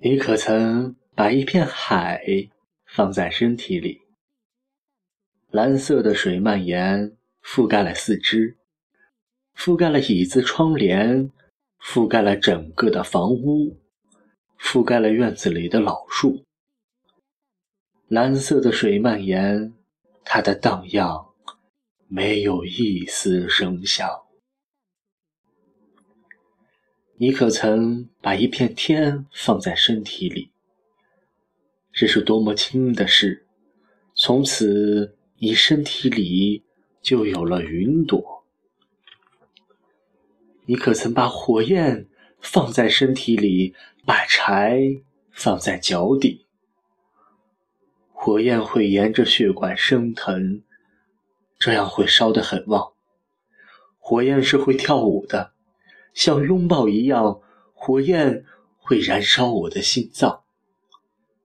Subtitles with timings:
[0.00, 2.22] 你可曾把一片海
[2.86, 4.00] 放在身体里？
[5.50, 8.56] 蓝色的水蔓延，覆盖了四肢，
[9.56, 11.32] 覆盖了椅子、窗帘，
[11.80, 13.76] 覆盖了整个的房屋，
[14.60, 16.44] 覆盖了院子里的老树。
[18.06, 19.74] 蓝色的水蔓延，
[20.24, 21.26] 它的荡漾
[22.06, 24.08] 没有一丝声响。
[27.20, 30.52] 你可曾把一片天放在身体里？
[31.92, 33.44] 这是多么轻的事！
[34.14, 36.62] 从此，你身体里
[37.02, 38.44] 就有了云朵。
[40.66, 42.06] 你可曾把火焰
[42.40, 43.74] 放在身体里，
[44.06, 44.80] 把柴
[45.32, 46.46] 放在脚底？
[48.12, 50.62] 火焰会沿着血管升腾，
[51.58, 52.92] 这样会烧得很旺。
[53.98, 55.54] 火焰是会跳舞的。
[56.18, 57.40] 像拥抱一样，
[57.74, 58.44] 火焰
[58.76, 60.42] 会燃烧我的心脏，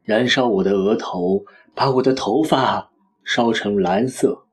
[0.01, 2.91] 燃烧我的额头，把我的头发
[3.23, 4.47] 烧成蓝色。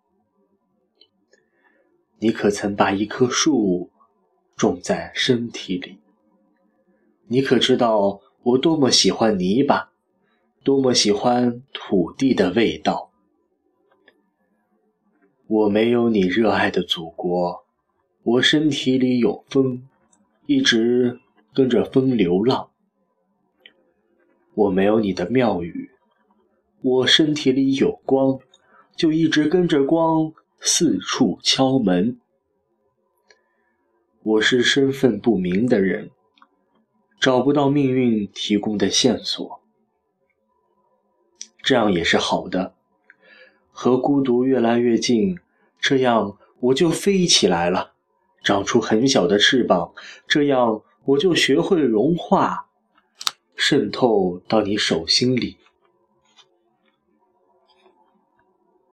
[2.19, 3.91] 你可曾把一棵树
[4.57, 5.99] 种在身体里？
[7.29, 9.91] 你可知道我多么喜欢泥巴，
[10.63, 13.11] 多么喜欢土地的味道？
[15.47, 17.65] 我没有你热爱的祖国，
[18.23, 19.87] 我身体里有风。
[20.53, 21.21] 一直
[21.55, 22.71] 跟着风流浪，
[24.53, 25.93] 我没有你的庙宇，
[26.83, 28.41] 我身体里有光，
[28.97, 32.19] 就一直跟着光四处敲门。
[34.25, 36.11] 我是身份不明的人，
[37.21, 39.63] 找不到命运提供的线索，
[41.63, 42.75] 这样也是好的，
[43.71, 45.39] 和孤独越来越近，
[45.79, 47.90] 这样我就飞起来了。
[48.43, 49.93] 长出很小的翅膀，
[50.27, 52.67] 这样我就学会融化，
[53.55, 55.57] 渗透到你手心里。